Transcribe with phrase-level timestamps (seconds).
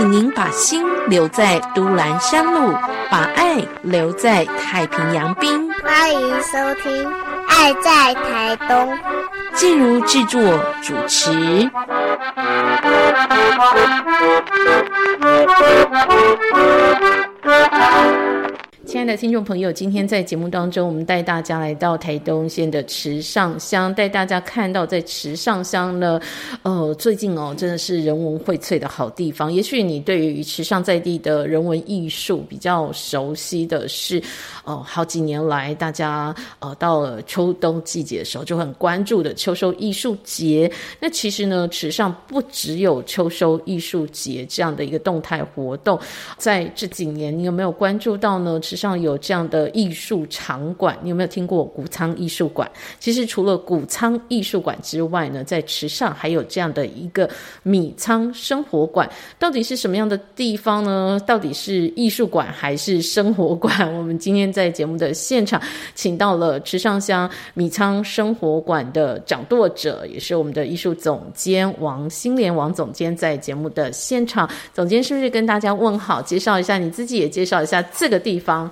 [0.00, 2.72] 请您把心留在都兰山路，
[3.10, 5.70] 把爱留在太平洋滨。
[5.82, 7.06] 欢迎收听
[7.46, 8.94] 《爱在台东》，
[9.52, 10.40] 进入制作
[10.80, 11.70] 主持。
[18.90, 26.20] 亲爱的听众朋友，今天在节目当中，我们带大家来到台东县的池上乡，带大家看到在池上乡呢，
[26.62, 29.52] 呃，最近哦，真的是人文荟萃的好地方。
[29.52, 34.20] 也许你对于池上在地的人文艺术比较熟悉的是，
[34.64, 40.68] 哦，好几年来大家呃到了秋冬季节的时候就很关注的秋收艺术节。
[40.98, 45.96] 那其实呢，池上不只有秋收艺术节这样的一个动态活动，
[46.36, 48.58] 在这几年你有没有关注到呢？
[48.58, 52.70] 池上有这样的艺术场馆，你有没有听过谷仓艺术馆？
[52.98, 57.28] 其实除了谷仓艺术馆之外呢，在池上还有这样的一个
[57.62, 59.08] 米仓生活馆。
[59.38, 61.20] 到底是什么样的地方呢？
[61.26, 63.70] 到底是艺术馆还是生活馆？
[63.94, 65.60] 我们今天在节目的现场，
[65.94, 74.48] 请到了池上乡米仓生活馆的掌舵者，也是我们的艺术总监王新莲王总监，在节目的现场。
[74.72, 78.69] 总监是不是跟大家问好，介绍一下你自己，也介绍一下这个地方？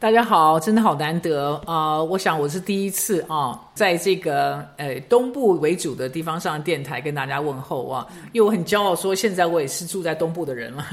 [0.00, 2.00] 大家好，真的好难得啊！
[2.00, 10.86] 我想我是第一次啊，在这个呃东部为主的地方上电台跟大家问候啊，因为我很骄傲说现在我也是住在东部的人了，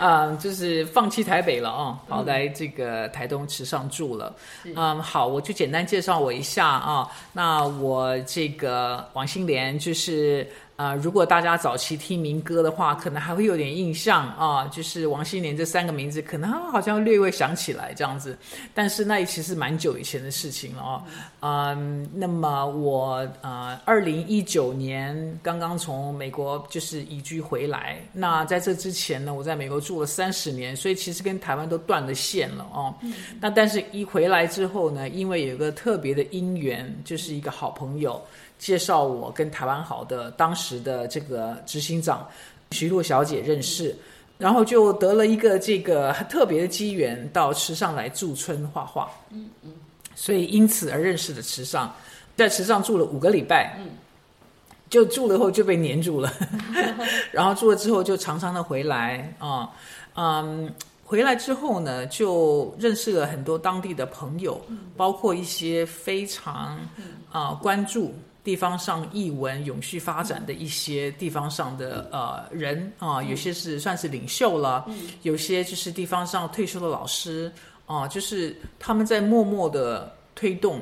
[0.00, 4.34] 啊， 就是放弃台北了啊，跑来这个台东池上住了。
[4.74, 10.50] 嗯，好，我就简单介绍我一下啊，那我这个王心莲就是。
[10.80, 18.34] 啊，如果大家早期听民歌的话，可能还会有点印象啊，就是王心莲这三个名字，可能好像略微想起来这样子。
[18.72, 21.02] 但是那其实蛮久以前的事情了哦。
[21.40, 27.98] 嗯，那么我呃，二零一九年刚刚从美国就是移居回来。
[28.10, 32.94] 那在这之前呢，我在美国住了三十年，所以其实跟台湾都断了线了哦。
[33.38, 38.18] 那但是一回来之后呢，因为有个特别的因缘，就是一个好朋友。
[38.60, 42.24] 介绍我跟台湾好的当时的这个执行长
[42.70, 43.96] 徐璐小姐认识，
[44.38, 49.10] 然后就得了一个这个特别的机缘到池上来驻村画画。
[49.30, 49.72] 嗯嗯，
[50.14, 51.92] 所以因此而认识的池上，
[52.36, 53.74] 在池上住了五个礼拜。
[53.80, 53.86] 嗯，
[54.90, 56.30] 就住了后就被黏住了，
[57.32, 59.70] 然后住了之后就常常的回来啊，
[60.16, 60.70] 嗯，
[61.04, 64.60] 回来之后呢就认识了很多当地的朋友，
[64.96, 66.78] 包括一些非常
[67.32, 68.12] 啊关注。
[68.42, 74.86] 地方上译文永续发展的一些地方上的呃人啊，有些是算是领袖了，
[75.22, 77.52] 有些就是地方上退休的老师
[77.84, 80.80] 啊，就是他们在默默的推动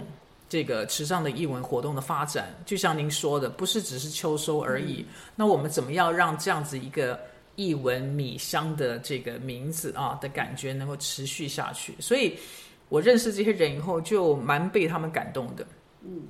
[0.48, 2.54] 这个池上的译文活动的发展。
[2.64, 5.04] 就像您说的，不是只是秋收而已。
[5.34, 7.18] 那我们怎么样让这样子一个
[7.56, 11.92] 译文米香的这个名字啊的感觉能够持续下去？
[11.98, 12.38] 所以
[12.88, 15.66] 我认识这些人以后，就蛮被他们感动的。
[16.04, 16.22] 嗯。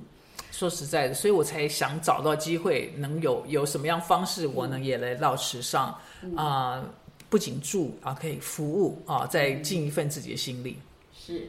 [0.51, 5.97] 说实在的，所以我才想找到机会，能有有什么样方式，我能也来到时尚
[6.35, 6.83] 啊，
[7.29, 10.77] 不仅住啊，可以服务啊，再尽一份自己的心力。
[11.17, 11.47] 是，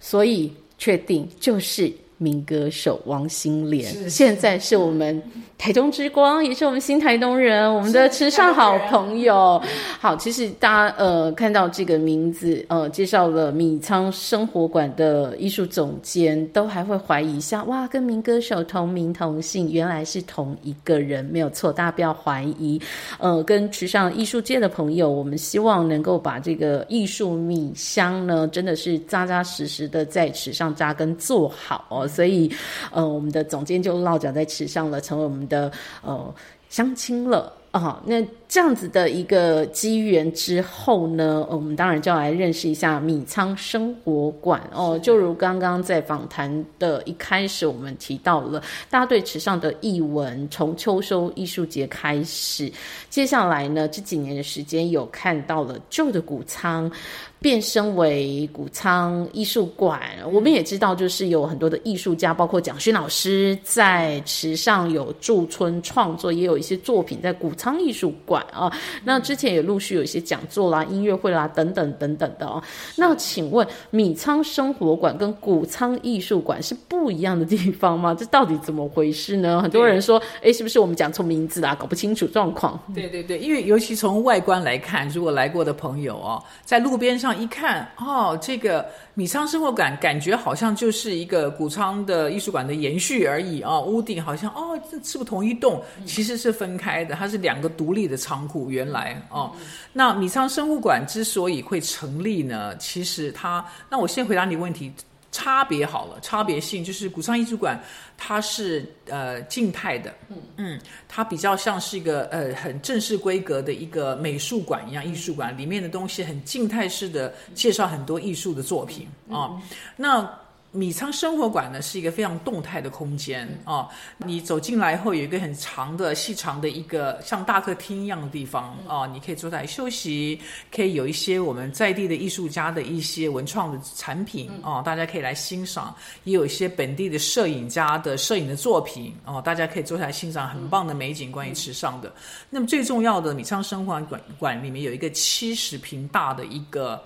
[0.00, 1.92] 所以确定就是。
[2.18, 5.22] 民歌手王心莲，现在是我们
[5.58, 9.60] 台中之光，也是我们新台东人，我们的池上好朋友。
[10.00, 22.80] 好，其实大家呃看到这个名字，呃介绍了米仓生活馆的艺术总监，都还会怀疑一下，哇，跟民歌手同名同姓，原来是同一个人，没有错，大家不要怀疑。
[23.18, 32.05] 呃，跟池上艺术界的朋友，我们希望能够把这个艺术米香呢，真的是扎扎实实的在池上扎根做好哦。
[32.08, 32.50] 所以，
[32.92, 35.70] 呃，我们的总监就落脚在池上了，成为我们的
[36.02, 36.34] 呃
[36.76, 38.02] 乡亲了啊。
[38.04, 44.98] 那这样子的一个机缘之后呢，我们当然就要来认识一下米仓生活馆哦。
[45.02, 52.70] 就如刚刚在访谈的一开始，我们提到了大家对池上的译文，从秋收艺术节开始，
[53.08, 56.92] 接下来呢这几年的时间有看到了旧的谷仓。
[57.38, 60.00] 变身为谷仓艺术馆，
[60.32, 68.70] 我们也知道，就是有很多的艺术家，包括蒋勋老师在池上有驻村创作，也有一些作品在谷仓艺术馆啊。
[69.02, 72.62] 那之前也陆续有一些讲座啦、音乐会啦等等等等的哦。
[72.96, 78.14] 那请问米仓生活馆跟谷仓艺术馆是不一样的地方吗？
[78.14, 79.62] 这到底怎么回事呢？
[79.62, 81.74] 很多人说，哎，是不是我们讲错名字啦？
[81.74, 82.78] 搞不清楚状况。
[82.94, 87.16] 对对对，因为尤其从外观来看，如果来过的朋友哦，在路边。
[87.16, 88.84] 上一看哦，这个
[89.18, 98.70] 米仓生活馆感觉好像就是一个谷仓的艺术馆的延续而已啊，屋顶好像哦，这是不同一栋，其实是分开的，它是两个独立的仓库。
[98.70, 99.50] 原来哦，
[99.94, 104.92] 那米仓生物馆之所以会成立呢，其实它，那我先回答你问题。
[105.36, 107.78] 差别好了，差别性就是古桑艺术馆，
[108.16, 110.36] 它是呃静态的，嗯。
[110.56, 119.06] 嗯，它比较像是一个呃很正式规格的一个美术馆一样，艺术馆里面的东西很静态式的介绍很多艺术的作品。
[119.30, 119.60] 啊，
[119.96, 120.26] 那。
[120.76, 123.88] 米仓生活馆呢是一个非常动态的空间哦，
[124.18, 130.38] 你走进来后有一个很长的、细长的一个像大客厅一样的地方哦，你可以坐在休息，
[130.70, 135.94] 可以有一些我们在地的艺术家的一些文创的产品哦，大家可以来欣赏，
[136.24, 142.12] 也有一些本地的摄影家的摄影的作品哦，大家可以坐下来欣赏很棒的美景，关于时尚的。
[142.50, 147.02] 那么最重要的，米仓生活馆馆里面有一个七十平大的一个。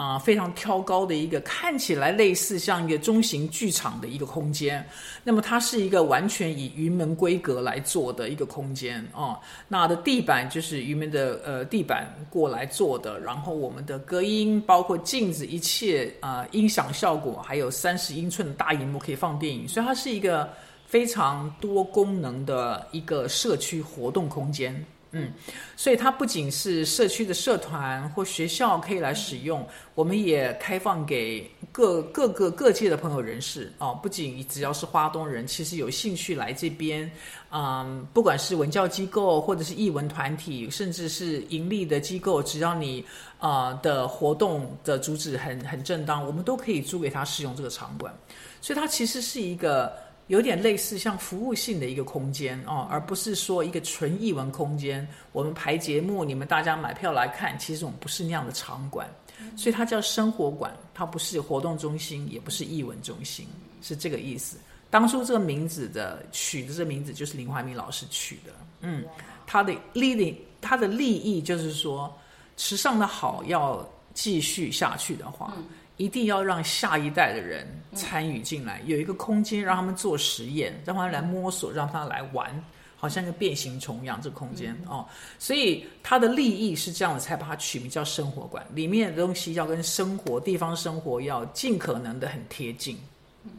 [0.00, 4.82] 啊，非常挑高的一个，看起来类似像一个中型剧场的一个空间。
[5.22, 9.38] 那么它是一个完全以云门规格来做的一个空间哦。
[9.68, 20.48] 那的地板就是云门的呃地板过来做的，然后我们的隔音包括镜子，一切啊音响效果，还有三十英寸的大荧幕可以放电影，所以它是一个
[20.86, 24.82] 非常多功能的一个社区活动空间。
[25.12, 25.32] 嗯，
[25.76, 29.66] 所以它不仅是社区的社团或学校可以来使用，
[29.96, 33.98] 我们也开放给各各个各界的朋友人士哦。
[34.00, 37.10] 不仅只要是花东人，其实有兴趣来这边，
[37.50, 43.04] 嗯，不管是文教机构或者是艺文团体，甚至是盈利的机构，只要你
[43.40, 48.14] 啊的活动的主旨很很正当，我们都可以租给他使用这个场馆。
[48.60, 49.92] 所以它其实是一个。
[50.30, 55.04] 有点类似像服务性的一个空间哦，而不是说一个纯艺文空间。
[55.32, 59.08] 我们排节目，你们大家买票来看，其实我们不是那样的场馆，
[59.56, 63.44] 所以它叫生活馆，它不是活动中心，也不是艺文中心，
[63.82, 64.56] 是这个意思。
[64.88, 69.04] 当初这个名字的取的这名字就是林怀民老师取的，嗯，
[69.48, 72.16] 他的利益，他的利益就是说，
[72.56, 73.84] 时尚的好要
[74.14, 75.52] 继续下去的话。
[76.00, 82.50] 一定要让下一代的人参与进来，有一个空间让他们做实验，让他们来摸索，让他来玩，
[82.96, 84.18] 好像个变形虫一样。
[84.22, 85.06] 这个空间哦，
[85.38, 88.66] 所以它的利益是这样的，才把它取名叫生活馆。
[88.74, 92.96] 里面的东西要跟生活、地方生活要尽可能的很贴近，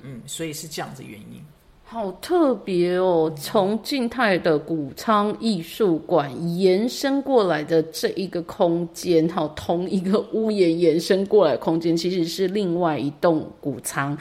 [0.01, 1.45] 嗯，所以是这样子原因。
[1.91, 3.29] 好特别哦！
[3.35, 14.17] 从静态的谷仓艺术馆延伸过来的这一个空间，好，同一个屋檐延伸过来空间，其实是另外一栋谷仓。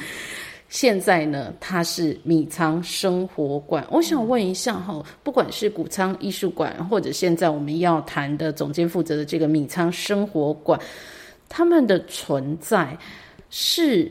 [0.68, 3.86] 现在呢，它是米仓生活馆。
[3.88, 10.76] 我想问一下哈，不管是谷仓艺术馆，或者现在我们要谈的总监负责的这个米仓生活馆，
[11.48, 12.98] 他们的存在
[13.48, 14.10] 是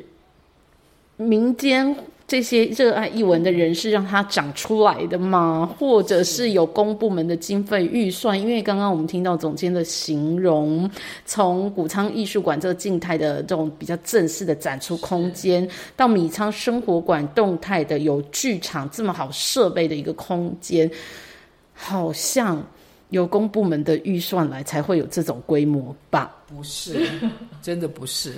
[1.18, 1.94] 民间。
[2.30, 5.68] 这些热爱译文的人是让它长出来的吗？
[5.80, 8.40] 或者是有公部门的经费预算？
[8.40, 10.88] 因为刚刚我们听到总监的形容，
[11.26, 20.88] 从谷仓艺术馆这个静态的这种比较正式的展出空间，到米仓生活馆动态的有剧场这么好设备的一个空间，
[21.74, 22.64] 好像
[23.10, 26.36] 有公部门的预算来才会有这种规模吧。
[26.50, 27.08] 不是，
[27.62, 28.34] 真的不是。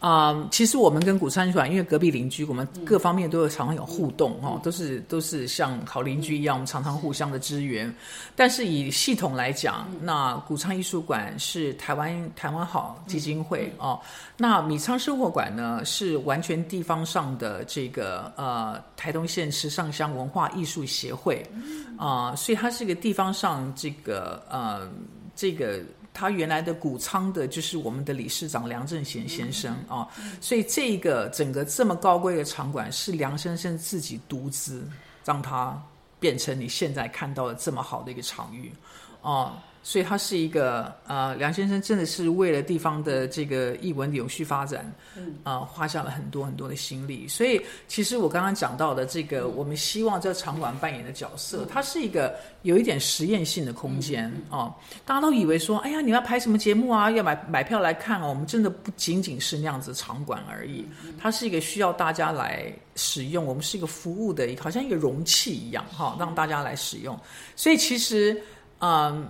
[0.00, 7.94] 啊，其实我们跟古川馆，因为隔壁邻居，我们各方面都有常常有互动哦，都是都是像好邻居一样，我们常常互相的支援。
[8.34, 14.00] 但是以系统来讲，那古仓艺术馆是台湾台湾好基金会哦，
[14.36, 21.48] 那米仓生活馆呢是完全地方上的这个呃台东县池上乡文化艺术协会
[21.96, 24.90] 啊，所以它是一个地方上这个呃
[25.36, 25.80] 这个。
[26.14, 30.06] 他原来的谷仓的就是我们的理事长梁正贤先生啊，
[30.40, 34.86] 所以这个整个这么高贵的场馆是梁先生自己独资，
[35.24, 35.80] 让它
[36.20, 38.72] 变成你现在看到的这么好的一个场域
[39.22, 39.52] 哦。
[39.82, 47.26] 所以他是一个呃，梁先生真的是为了地方的这个译文的有序发展，嗯，啊，花下了很多很多的心力。
[47.26, 54.72] 所以其实我刚刚讲到的这个，我们希望这场馆扮演的角色，它是一个有一点实验性的空间哦。
[55.04, 57.10] 大家都以为说，哎呀，你要拍什么节目啊？
[57.10, 58.28] 要买买票来看哦。
[58.28, 60.86] 我们真的不仅仅是那样子场馆而已，
[61.18, 63.44] 它是一个需要大家来使用。
[63.44, 67.18] 我们是一个服务的，好像一个容器一样哈，让大家来使用。
[67.56, 68.40] 所以其实，
[68.78, 69.26] 嗯。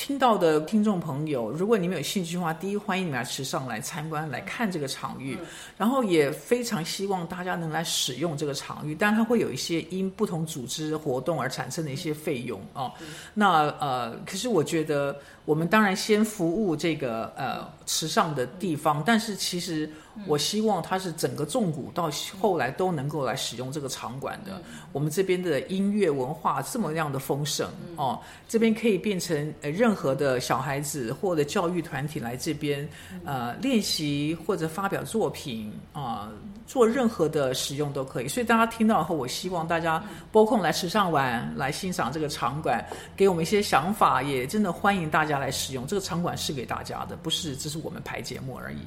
[0.00, 5.36] 听到的听众朋友，如果你们有兴趣的话，第一欢迎你们来池上来参观来看这个场域，
[5.76, 8.94] 然后也非常希望大家能来使用这个场域。
[8.94, 12.90] 但它会有一些因不同组织活动而产生的一些费用哦。
[13.34, 15.14] 那呃，可是我觉得。
[15.50, 19.90] 我们当然先服务这个呃池上的地方，但是其实
[20.24, 22.08] 我希望它是整个纵谷到
[22.40, 24.62] 后来都能够来使用这个场馆的。
[24.92, 32.88] 我们这边的音乐文化这么样的丰盛哦，这边可以变成呃任何的小孩子或者教育团体来这边
[33.24, 36.30] 呃练习或者发表作品啊，
[36.70, 38.28] 做任何的使用都可以。
[38.28, 40.00] 所以大家听到后，我希望大家
[40.30, 42.84] 播控来时尚玩，来欣赏这个场馆，
[43.16, 48.78] 给我们一些想法，也真的欢迎大家来使用这个场馆是给大家的，不是只是我们排节目而已。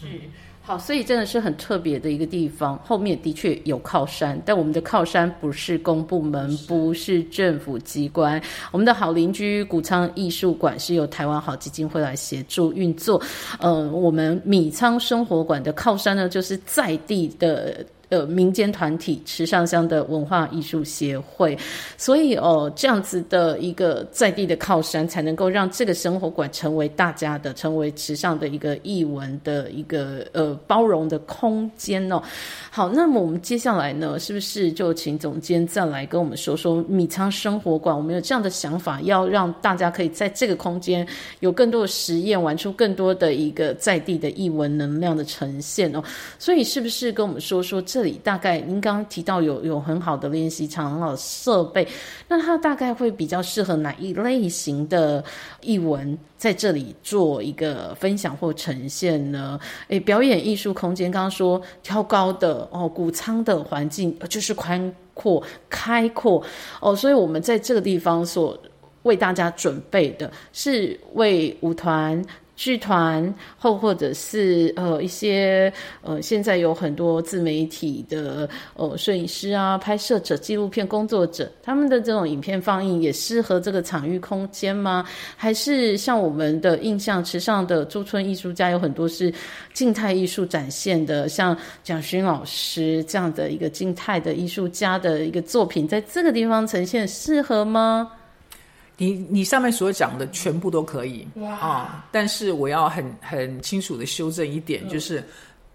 [0.00, 0.06] 是。
[0.60, 2.78] 好，所以真的是很特别的一个地方。
[2.84, 8.38] 后面的确有靠山，但我们的靠山不是公部门，不是政府机关。
[8.70, 13.18] 我们的好邻居谷仓艺术馆是由台湾好基金会来协助运作。
[13.60, 17.82] 呃，我们米仓生活馆的靠山呢，就是在地的。
[18.10, 21.56] 呃，民间团体池上乡的文化艺术协会，
[21.98, 32.22] 所以哦，这样子的一个在地的靠山，才能够让这个生活馆成为大家的，成为池上的一个艺文的一个呃包容的空间哦。
[32.70, 37.94] 好，那么我们接下来呢，是不是就请总监再来跟我们说说米仓生活馆？
[37.94, 41.06] 我们有这样的想法，要让大家可以在这个空间
[41.40, 46.02] 有更多的实验，玩出更多的一个在地的艺文能量的呈现哦。
[46.38, 51.84] 所以，是不是跟我们说说这里大概您刚刚提到有有很好的练习场、很好设备，
[52.28, 55.24] 那它大概会比较适合哪一类型的
[55.60, 56.16] 艺文？
[56.36, 59.58] 在这里做一个分享或呈现呢？
[59.88, 66.40] 诶，表演艺术空间，刚刚说挑高的哦，谷仓的环境就是宽阔、开阔
[66.80, 68.56] 哦，所以我们在这个地方所
[69.02, 72.24] 为大家准备的是为舞团。
[72.58, 75.72] 剧团或或者是呃一些
[76.02, 85.06] 呃现在有很多自媒体的呃摄影师啊、拍摄者、纪录片工作者，他们的这种影片放映也适合这个场域空间吗？
[85.36, 89.32] 还是像我们的印象池上的驻村艺术家有很多是
[89.72, 98.10] 静态艺术展现的，像蒋勋老师这样的一个静态的艺术家的一个作品，在这个地方呈现适合吗？
[98.98, 101.26] 你你上面所讲的全部都可以
[101.60, 105.24] 啊，但是我要很很清楚的修正一点，就是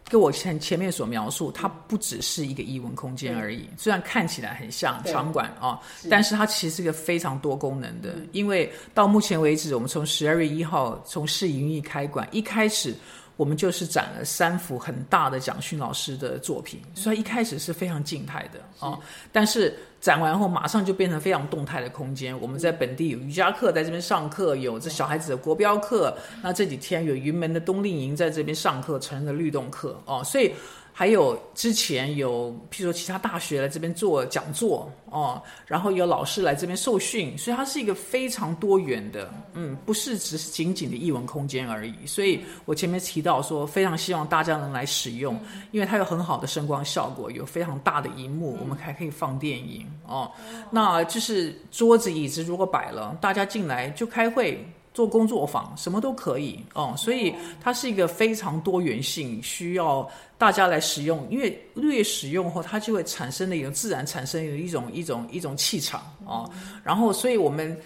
[0.09, 3.67] 跟我前前面所描述，它不只是一个艺文空间而已。
[3.77, 8.13] 虽然看起来很像场馆啊，但是它其实是一个非常多功能的。
[8.33, 12.93] 因为到目前为止，我们从十二月一号从试营运开馆，一开始
[13.35, 18.99] 我们就是展了三幅很大的蒋勋老师的作品，所以一开始是非常静态的啊，
[19.31, 19.75] 但是。
[20.03, 22.37] 展完后，马上就变成非常动态的空间。
[22.41, 26.13] 我们在本地有瑜伽课，在这边上课，有这小孩子的国标课。
[26.41, 30.51] 那这几天有云门的冬令营在这边上课，成人的律动课哦，所以。
[30.95, 41.93] 还有之前有，譬如说其他大学来这边做讲座哦，然后有老师来这边受训，所以它是一个非常多元的，嗯，不是只是仅仅的译文空间而已。
[42.05, 45.35] 所以我前面提到说，非常希望大家能来使用，
[45.71, 50.31] 因为它有很好的声光效果，有非常大的荧幕，我们还可以放电影哦。
[50.69, 54.63] 那就是桌子椅子如果摆了，大家进来就开会。
[54.93, 60.07] 做工作坊什么都可以哦，所以它是一个非常多元性，需要
[60.43, 61.25] 大家来使用。
[61.29, 66.50] 因为越使用后，它就会产生的一种自然产生有一种一种一种气场啊。
[66.83, 67.79] 然后，所以我们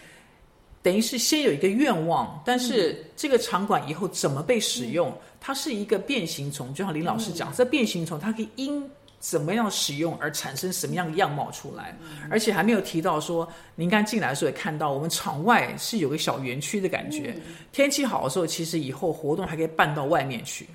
[0.82, 6.74] 等于是先有一个愿望，但是这个场馆以后怎么被使用，它是一个变形虫。
[6.74, 8.84] 就像林老师讲，这变形虫它可以因。
[9.20, 11.98] 怎么样使用而产生什么样的样貌出来？
[12.30, 17.36] 而且还没有提到说，您刚进来的时候也看到，我们场外是有个小园区的感觉。
[17.72, 20.68] 天气好的时候，其实以后活动还可以办到外面去。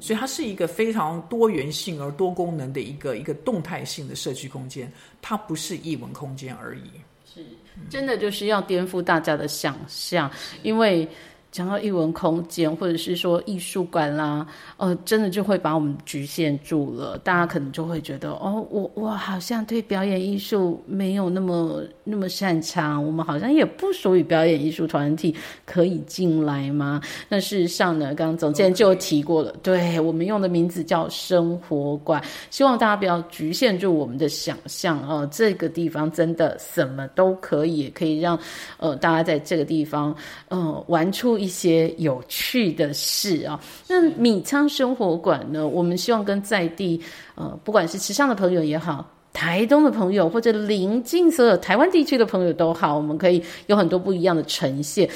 [0.00, 4.90] 嗯，所以它是一个非常多元性而多功能的一个一个动态性的社区空间，
[5.20, 6.90] 它不是艺文空间而已。
[7.32, 7.44] 是，
[7.88, 10.30] 真的就是要颠覆大家的想象，
[10.62, 11.06] 因为。
[11.52, 17.18] 讲到艺文空间，或者是说艺术馆啦，呃，真的就会把我们局限住了。
[17.24, 25.34] 大家可能就会觉得，哦，我我好像对表演艺术没有那么那么擅长，我们好像也不属于表演艺术团体，
[25.66, 27.00] 可以进来吗？
[27.28, 35.28] 那事实上呢，刚刚总监就提过了，对我们用的名字叫生活馆，希望大家不要局限住我们的想象哦。
[35.32, 38.38] 这个地方真的什么都可以，可以让
[38.76, 40.14] 呃大家在这个地方，
[40.48, 41.39] 呃，玩出。
[41.40, 45.66] 一些有趣的事啊，那米仓生活馆呢？
[45.66, 47.00] 我们希望跟在地
[47.34, 55.08] 呃，不管是池上的朋友也好，台东的朋友或者邻近所有台湾地区的朋友都好，我们可以有很多不一样的呈现。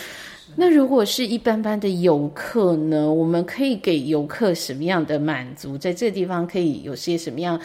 [0.57, 3.12] 那如果是一般般的游客呢？
[3.12, 5.76] 我们可以给游客什么样的满足？
[5.76, 7.61] 在这个地方可以有些什么样？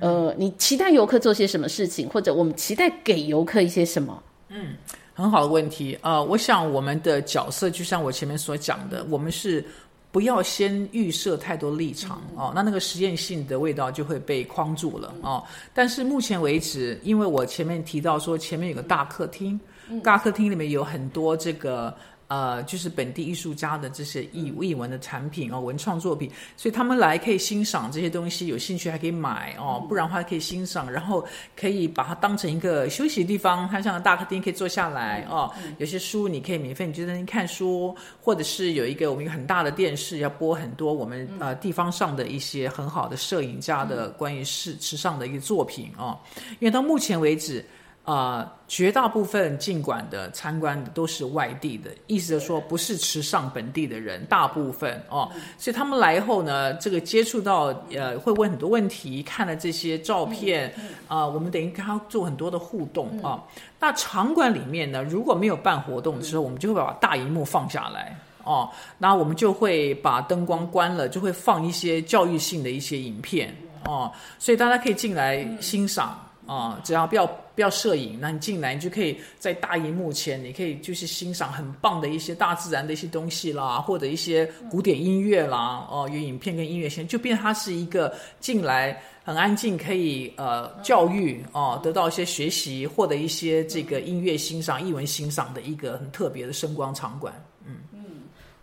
[0.00, 4.22] 呃，你期待游客做些什么事情，或者我们期待给游客一些什么？
[4.48, 4.74] 嗯。
[5.16, 6.22] 很好的问题啊！
[6.22, 9.64] 我想我们的角色就像我前面所讲的，我们是
[10.12, 15.42] 不要先预设太多立场哦，那那个实验性的味道就会被框住了哦。
[15.72, 19.58] 但是目前为止，因为我前面提到说前面有个大客厅，
[20.04, 21.92] 大客厅里面有很多这个。
[22.28, 31.24] 呃，就是本地艺术家的这些艺艺文的产品哦，文创作品，所以他们来可以欣赏这些东西，有兴趣还可以买哦，不然的话可以欣赏，然后
[31.56, 35.52] 可以把它当成一个休息的地方，它像个大客厅可以坐下来哦。
[35.78, 46.18] 有些书你可以免费，你就在那看书，或者是有一个我们一个很大的电视，要播很多我们呃地方上的一些很好的摄影家的关于时时尚的一个作品哦。
[46.58, 47.64] 因为到目前为止。
[48.06, 60.72] 啊，绝大部分进馆的参观的都是外地的，意思是说不是池上本地的人，大部分哦，所以他们来后呢，这个接触到呃，会问很多问题，看了这些照片
[61.08, 63.42] 啊，我们等于跟他做很多的互动啊。
[63.80, 73.52] 那场馆里面呢，如果没有办活动的时候，我们就会把大荧幕放下来哦，那我们就会把灯光关了，就会放一些教育性的一些影片
[73.84, 76.16] 哦，所以大家可以进来欣赏。
[76.46, 97.34] 啊，只要不要不要摄影，那你进来你就可以在大荧幕前，你可以就是欣赏很棒的一些大自然的一些东西啦，或者一些古典音乐啦，哦，有影片跟音乐先就变它是一个进来很安静，可以呃教育哦，得到一些学习，获得一些这个音乐欣赏、艺文欣赏的一个很特别的声光场馆。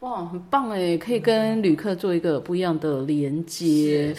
[0.04, 4.14] 哇，很棒哎，可以跟旅客做一个不一样的连接。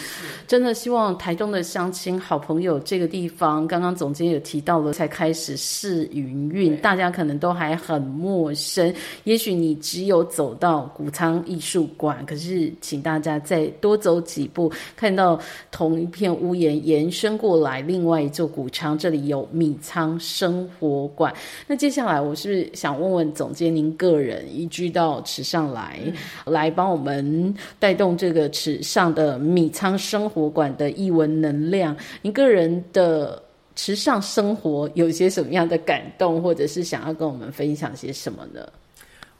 [0.46, 8.90] 真的希望台中的乡亲好朋友这个地方，刚刚总监也提到了，才开始试营运，大家可能都还很陌生。
[9.24, 15.38] 也许你只有走到谷仓艺术馆，可是请大家再多走几步，看到
[15.70, 21.30] 同一片屋檐延伸过来，另外一座谷仓，这里有米仓生活馆。
[21.66, 25.73] 那接下来我是想问问总监，您个人移居到池上。
[25.74, 26.00] 来，
[26.46, 31.94] 来帮我们带动这个池上的米仓生活馆的译文能量。
[32.22, 33.42] 一个人的
[33.76, 38.66] 池上生活有些什么样的感动，或者是想要跟我们分享些什么呢？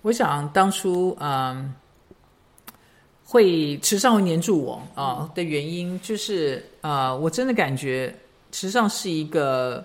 [0.03, 1.73] 我想当初嗯，
[3.25, 8.15] 会池上会黏住我啊的原因，就是啊，我真的感觉
[8.53, 9.83] 池上是一个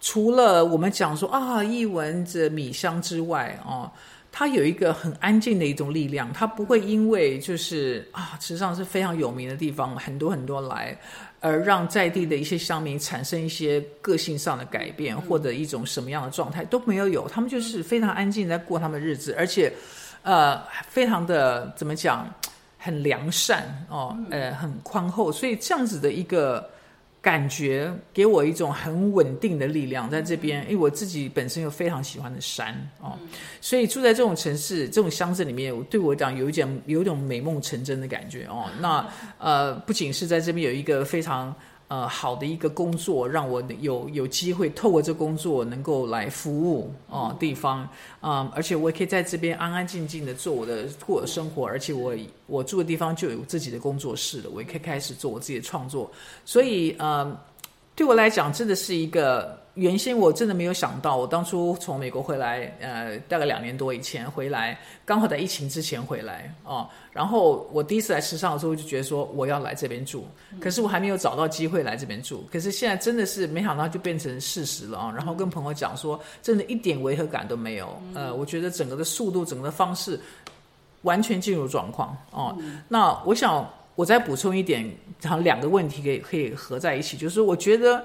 [0.00, 3.90] 除了我们讲说啊译文这米香之外啊。
[4.32, 10.96] 它有一个很安静的一种力量，它不会因为就是啊，实际上是非常有名的地方，很多很多来，
[11.40, 19.72] 而让在地的一些乡民产生一些个性上的改变，或者一种什么样的状态都没有有，他们就是非常安静在过他们的日子，而且，
[20.22, 22.32] 呃，非常的怎么讲，
[22.78, 26.70] 很良善哦，呃，很宽厚，所以这样子的一个。
[27.22, 33.18] 感觉给我一种很稳定的力量，在这边，因为我自己本身又非常喜欢的山哦，
[33.60, 38.70] 所以住在这种城市、这种乡镇里面，对我讲有一点有一种美梦成真的感觉哦。
[38.80, 39.06] 那
[39.38, 41.54] 呃，不仅是在这边有一个非常。
[41.90, 47.88] 呃，好的一个工作，让我有有机会透过这工作能够来服务哦地方
[48.20, 52.14] 啊，而且我也可以在这边安安静静的做我的过我的生活，而且我
[52.46, 56.08] 我住的地方就有自己的工作室了，我也可以开始做我自己的创作，
[56.44, 57.36] 所以呃，
[57.96, 59.58] 对我来讲真的是一个。
[59.74, 66.88] 原先我真的没有想到，我当初从美国回来，呃，大概两年多以前回来，刚好在疫情之前回来哦。
[67.12, 70.26] 然后我第一次来时尚的时候，就觉得说我要来这边住，
[70.60, 72.44] 可是我还没有找到机会来这边住。
[72.50, 75.12] 可是现在真的是没想到就变成事实了啊！
[75.16, 77.96] 然后跟朋友讲说，真的一点违和感都没有。
[78.12, 80.20] 呃，我觉得整个的速度，整个的方式
[81.02, 82.58] 完全进入状况哦。
[82.88, 84.84] 那我想我再补充一点，
[85.22, 88.04] 然后两个问题可以可以合在一起，就是我觉得。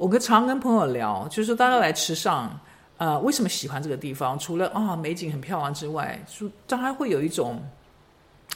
[0.00, 2.58] 我跟常跟朋友聊，就是说大家来池上，
[2.96, 4.38] 呃，为什么喜欢这个地方？
[4.38, 7.62] 除了啊美景很漂亮之外，就当然会有一种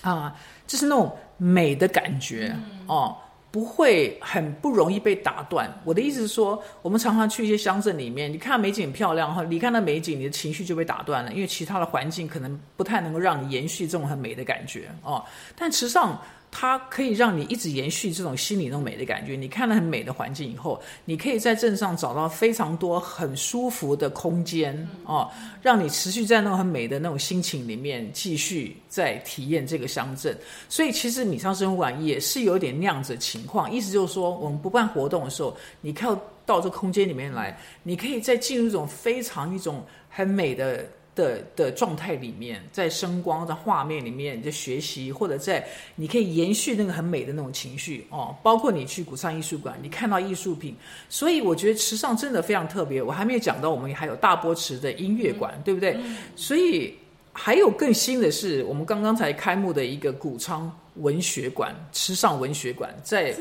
[0.01, 0.35] 啊，
[0.67, 3.15] 就是那种美的感觉哦，
[3.51, 5.71] 不会很不容易被打断。
[5.85, 15.23] 我的意思是说，我们常常去一些乡镇里面，你看美景很漂亮哈，你看到美景，你的情绪就被打断了，因为其他的环境可能不太能够让你延续这种很美的感觉哦。
[15.55, 16.19] 但池上。
[16.57, 19.35] 它可以让你一直延续这种心里那种美的感觉。
[19.35, 25.29] 你看了很美的环境以后，你可以在镇上找到非常多很舒服的空间哦，
[25.61, 30.39] 让你持续在那种很美的那种心情里面继续在体验这个乡镇。
[30.69, 40.87] 所以其实米仓生活馆也是有点那样子情况，意思就是说，我们不办活动的时候，你靠到这空间里面来，你可以再进入一种非常一种很美的。
[41.15, 48.37] 的的状态里面，在声光的画面里面在学习，或者在你可以延续那个很美的那种情绪哦。
[48.43, 50.75] 包括你去古上艺术馆，你看到艺术品，
[51.09, 53.03] 所以我觉得池上真的非常特别。
[53.03, 55.97] 我还没有讲到，我们还有大波池的音乐馆，对不对？
[56.37, 56.95] 所以
[57.33, 60.71] 还有更新的是，我们刚刚才开幕的一个古昌。
[60.97, 63.35] 文学馆，池上文学馆，在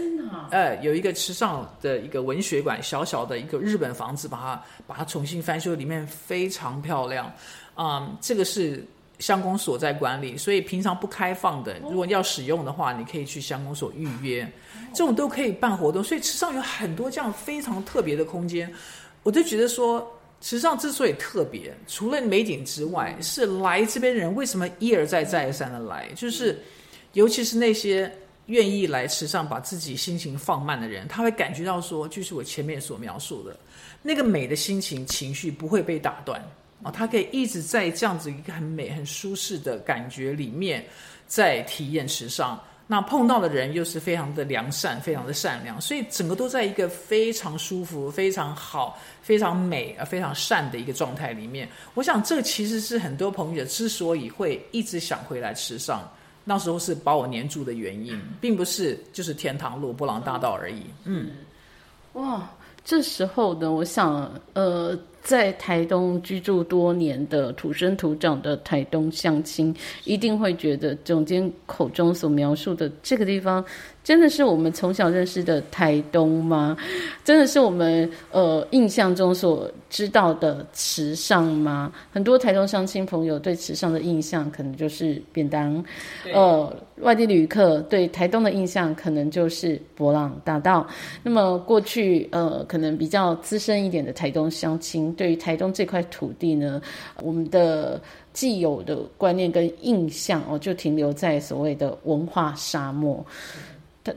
[0.49, 7.31] 呃有一个池上的一个文学馆，小小的一个日本房子，把它把它重新翻修，里面非常漂亮。
[7.77, 8.83] 嗯，这个是
[9.19, 11.77] 乡公所在管理，所以平常不开放的。
[11.83, 14.51] 如果要使用的话，你可以去乡公所预约，
[14.91, 16.03] 这种都可以办活动。
[16.03, 18.67] 所以池上有很多这样非常特别的空间，
[19.21, 20.11] 我就觉得说，
[20.41, 26.59] 池上之所以特别，除了美景之外，是来这边人为什么一而再再而三的来，就是。
[27.13, 28.11] 尤其是那些
[28.47, 33.57] 愿意来池上把自己心情放慢的人，他会感觉到说，就是我前面所描述的
[34.01, 36.43] 那个美的心情情绪不会被打断
[36.83, 40.85] 啊，他可以一直在这样子一个很美、很舒适的感觉里面
[41.25, 42.61] 在体验池上。
[42.85, 51.67] 那碰到的人又是非常的良善、非常的善良，所以整个都在一个非常舒服、非常好、非常美、呃非常善的一个状态里面。
[51.93, 56.11] 我想，这其实是很多朋友之所以会一直想回来池上。
[56.43, 60.81] 那时候是把我黏住的原因，并不是就是天堂路、布朗大道而已。
[61.05, 61.31] 嗯，
[62.13, 62.49] 哇，
[62.83, 64.97] 这时候呢，我想，呃。
[65.23, 73.63] 在台东居住多年的土生土长的台东乡亲，一定会觉得总监口中所描述的这个地方，
[74.03, 76.75] 真的是我们从小认识的台东吗？
[77.23, 81.91] 真的是我们呃印象中所知道的池上吗？
[82.11, 85.81] 很多台东乡亲朋友对池上的印象，可能就是便当；
[86.33, 90.85] 呃，外地旅客对台东的印象，可能就是博朗大道。
[91.23, 95.13] 那么过去呃，可能比较资深一点的台东乡亲。
[95.13, 96.81] 对于台东这块土地呢，
[97.21, 98.01] 我们的
[98.33, 103.25] 既有的观念跟印象哦，就停留在所谓的文化沙漠。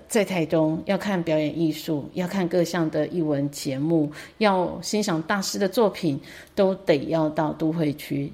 [0.08, 6.20] 在台东要看表演艺术，要看各项的艺文节目，要欣赏大师的作品，
[6.54, 8.32] 都得要到都会区，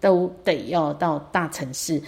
[0.00, 2.02] 都得要到大城市。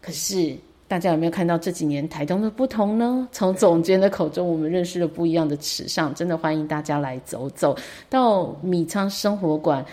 [0.00, 0.56] 可是。
[0.90, 3.28] 大家有没有看到这几年台东的不同呢？
[3.30, 7.76] 从总监的口中，我们认识了不一样的池上，真的欢迎大家来走走。
[8.08, 9.86] 到米仓生活馆，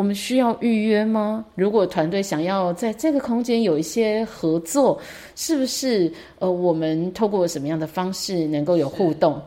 [0.00, 1.44] 我们需要预约吗？
[1.54, 4.98] 如果团队想要在这个空间有一些合作，
[5.36, 9.38] 是不是呃，我们透过什么样的方式能够有互动？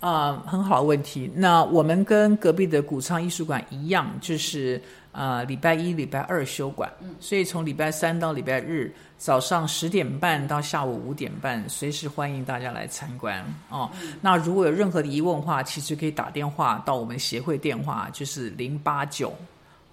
[0.00, 1.30] 啊，很好的问题。
[1.36, 8.92] 那我们跟隔壁的古昌艺术馆一样，就是呃，礼拜一、礼拜二休馆，所以从礼拜三到礼拜日。
[9.18, 13.88] 早上十点半到下午五点半，随时欢迎大家来参观哦。
[14.20, 19.32] 那如果有任何的疑问的话，其实可以打电话到我们协会电话，就是零八九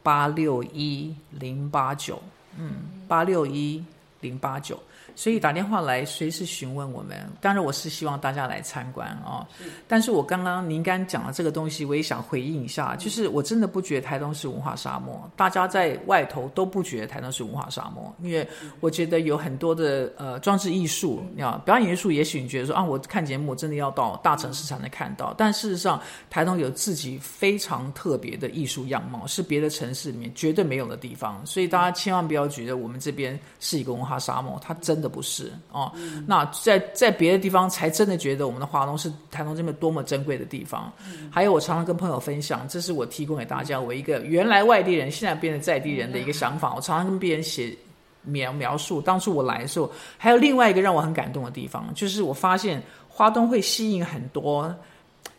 [0.02, 2.22] 八六一零八九，
[2.58, 2.74] 嗯，
[3.08, 3.84] 八六一
[4.22, 4.80] 零八九。
[5.20, 9.46] 所以打电话来随时询问我们，当然我是希望大家来参观哦。
[9.86, 18.48] 但是我刚刚您刚讲的这个东西，我也想回应一下，就是我真的不觉得台东是文化沙漠，大家在外头都不觉得台东是文化沙漠，因为
[18.80, 35.09] 我觉得有很多的呃装置艺术，啊表演艺术，也许你觉得说啊，我看节目真的要到大城市才能看到，但事实上台东有自己非常特别的艺术样貌，是别的城市里面绝对没有的地方，所以大家千万不要觉得我们这边是一个文化沙漠，它真的。
[35.10, 35.92] 不是哦，
[36.28, 40.92] 那在在别的地方才真的觉得我们的华东是台东这边多么珍贵的地方。
[41.32, 46.74] 还有我常常跟朋友分享，这是我提供给大家我一个原来外地人现在变成在地人的一个想法。
[46.76, 47.76] 我常常跟别人写
[48.22, 54.74] 描描述，当初我来的时候，还有另外一个让我很感动的地方，就是我发现华东会吸引很多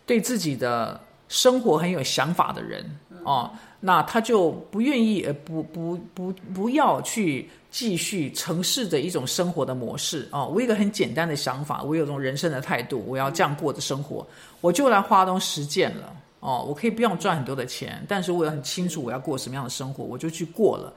[0.06, 2.85] 对自己的生活很有想法的人
[3.24, 7.48] 哦，那他就不愿意呃不不不不要去。
[7.72, 10.44] 继续城市的一种生活的模式啊！
[10.44, 14.26] 我有一个很简单的想法，我有种人生的态度，我要这样过的生活，
[14.60, 16.66] 我就来华东实践了哦。
[16.68, 20.92] 我可以不用赚很多的钱，但是我也很清楚我要过什么样的生活，我就去过了。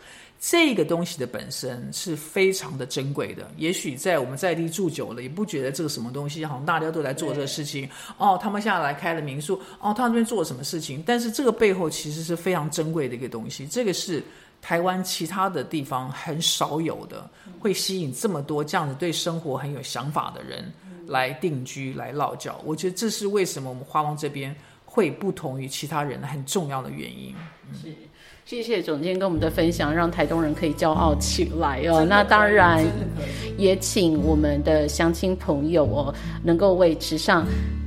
[0.45, 3.49] 这个东西的本身是非常的珍贵的。
[3.55, 8.37] 也许在我们在地住久了，也不觉得这个什么东西，好像大家都来做这个事情哦。
[8.41, 11.01] 他们现在来开了民宿哦，他们这边做了什么事情？
[11.05, 13.65] 但是这个背后其实是非常珍贵的一个东西。
[13.65, 14.21] 这个是。
[14.61, 17.29] 台湾其他的地方很少有的，
[17.59, 20.71] 会吸引这么多这样子对生活很有想法的人
[21.05, 22.61] 来定居、来落脚。
[22.63, 27.35] 我觉得这是为什么我们花王这边会不同于其他人很重要的原因。
[27.73, 27.93] 是，
[28.45, 32.05] 谢谢总监跟我们的分享，让台东人可以骄傲起来哦。
[32.07, 32.85] 那当然，
[33.57, 37.45] 也请我们的乡亲朋友哦，能够为池上。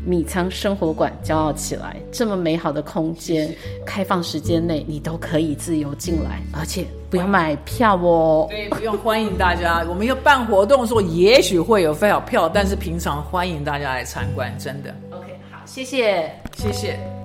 [0.09, 1.97] 米仓生活馆骄傲起来。
[2.13, 3.53] 这么美好的空间，
[3.85, 8.47] 开放时间内你都可以自由进来，而且不要买票哦。
[8.49, 9.85] 对，不用欢迎大家。
[9.89, 14.95] 我们要办活动的时候，也许会有非要票，但是平常欢迎大家来参观，真的。
[15.11, 17.16] OK，好，谢谢，谢谢。